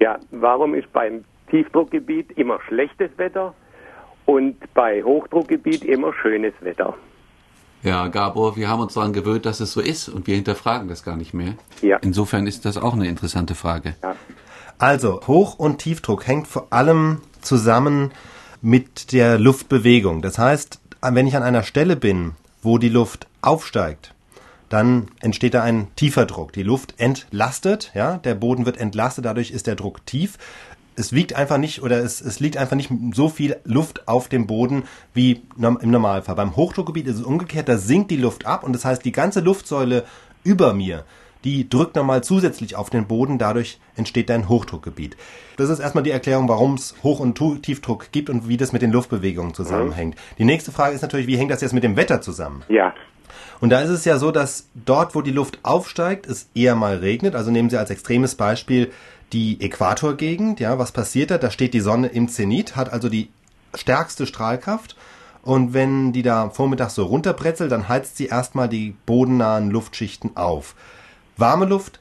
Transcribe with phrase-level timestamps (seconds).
[0.00, 3.54] Ja, warum ist beim Tiefdruckgebiet immer schlechtes Wetter
[4.26, 6.94] und bei Hochdruckgebiet immer schönes Wetter?
[7.82, 11.04] Ja, Gabor, wir haben uns daran gewöhnt, dass es so ist und wir hinterfragen das
[11.04, 11.54] gar nicht mehr.
[11.80, 11.98] Ja.
[11.98, 13.94] Insofern ist das auch eine interessante Frage.
[14.02, 14.16] Ja.
[14.78, 18.12] Also, Hoch- und Tiefdruck hängt vor allem zusammen
[18.60, 20.22] mit der Luftbewegung.
[20.22, 24.14] Das heißt, wenn ich an einer Stelle bin, wo die Luft aufsteigt,
[24.68, 26.52] dann entsteht da ein tiefer Druck.
[26.52, 30.38] Die Luft entlastet, ja, der Boden wird entlastet, dadurch ist der Druck tief.
[30.96, 34.46] Es wiegt einfach nicht oder es, es liegt einfach nicht so viel Luft auf dem
[34.46, 34.82] Boden
[35.14, 36.34] wie im Normalfall.
[36.34, 39.40] Beim Hochdruckgebiet ist es umgekehrt, da sinkt die Luft ab und das heißt, die ganze
[39.40, 40.04] Luftsäule
[40.42, 41.04] über mir,
[41.44, 45.16] die drückt nochmal zusätzlich auf den Boden, dadurch entsteht ein Hochdruckgebiet.
[45.56, 48.82] Das ist erstmal die Erklärung, warum es Hoch- und Tiefdruck gibt und wie das mit
[48.82, 50.16] den Luftbewegungen zusammenhängt.
[50.38, 52.64] Die nächste Frage ist natürlich, wie hängt das jetzt mit dem Wetter zusammen?
[52.68, 52.94] Ja.
[53.60, 56.96] Und da ist es ja so, dass dort, wo die Luft aufsteigt, es eher mal
[56.96, 57.34] regnet.
[57.34, 58.92] Also nehmen Sie als extremes Beispiel
[59.32, 60.60] die Äquatorgegend.
[60.60, 61.38] Ja, was passiert da?
[61.38, 63.30] Da steht die Sonne im Zenit, hat also die
[63.74, 64.96] stärkste Strahlkraft.
[65.42, 70.74] Und wenn die da vormittags so runterbrezelt, dann heizt sie erstmal die bodennahen Luftschichten auf.
[71.38, 72.00] Warme Luft,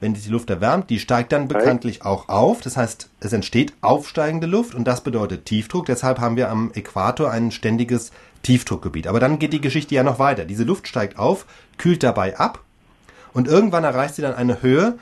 [0.00, 2.62] wenn die Luft erwärmt, die steigt dann bekanntlich auch auf.
[2.62, 5.84] Das heißt, es entsteht aufsteigende Luft und das bedeutet Tiefdruck.
[5.84, 9.06] Deshalb haben wir am Äquator ein ständiges Tiefdruckgebiet.
[9.06, 10.46] Aber dann geht die Geschichte ja noch weiter.
[10.46, 11.44] Diese Luft steigt auf,
[11.76, 12.62] kühlt dabei ab
[13.34, 14.98] und irgendwann erreicht sie dann eine Höhe,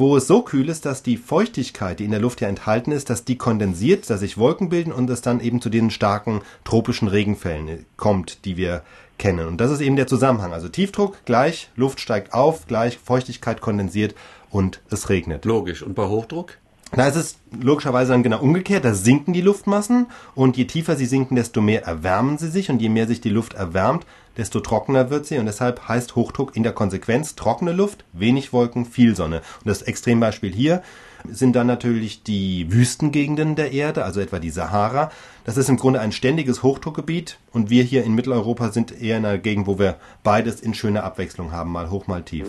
[0.00, 3.10] wo es so kühl ist, dass die Feuchtigkeit, die in der Luft ja enthalten ist,
[3.10, 7.06] dass die kondensiert, dass sich Wolken bilden und es dann eben zu den starken tropischen
[7.06, 8.82] Regenfällen kommt, die wir
[9.18, 9.46] kennen.
[9.46, 10.54] Und das ist eben der Zusammenhang.
[10.54, 14.14] Also Tiefdruck gleich, Luft steigt auf, gleich Feuchtigkeit kondensiert
[14.48, 15.44] und es regnet.
[15.44, 15.82] Logisch.
[15.82, 16.56] Und bei Hochdruck?
[16.92, 18.84] Da ist es logischerweise dann genau umgekehrt.
[18.84, 22.82] Da sinken die Luftmassen und je tiefer sie sinken, desto mehr erwärmen sie sich und
[22.82, 24.04] je mehr sich die Luft erwärmt,
[24.36, 28.86] desto trockener wird sie und deshalb heißt Hochdruck in der Konsequenz trockene Luft, wenig Wolken,
[28.86, 29.36] viel Sonne.
[29.36, 30.82] Und das Extrembeispiel hier
[31.28, 35.10] sind dann natürlich die Wüstengegenden der Erde, also etwa die Sahara.
[35.44, 39.26] Das ist im Grunde ein ständiges Hochdruckgebiet und wir hier in Mitteleuropa sind eher in
[39.26, 42.46] einer Gegend, wo wir beides in schöner Abwechslung haben, mal hoch, mal tief.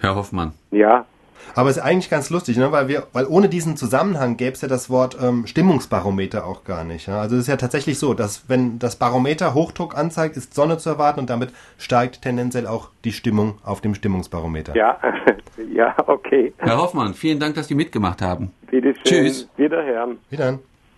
[0.00, 0.52] Herr Hoffmann.
[0.70, 1.06] Ja.
[1.54, 2.72] Aber es ist eigentlich ganz lustig, ne?
[2.72, 6.84] weil wir, weil ohne diesen Zusammenhang gäbe es ja das Wort ähm, Stimmungsbarometer auch gar
[6.84, 7.08] nicht.
[7.08, 7.20] Ja?
[7.20, 10.90] Also es ist ja tatsächlich so, dass wenn das Barometer Hochdruck anzeigt, ist Sonne zu
[10.90, 14.76] erwarten und damit steigt tendenziell auch die Stimmung auf dem Stimmungsbarometer.
[14.76, 14.98] Ja,
[15.72, 16.52] ja, okay.
[16.58, 18.52] Herr Hoffmann, vielen Dank, dass Sie mitgemacht haben.
[18.70, 19.24] Bitte schön.
[19.24, 19.48] Tschüss.
[19.56, 20.18] Wiederhören.
[20.30, 20.58] Wieder.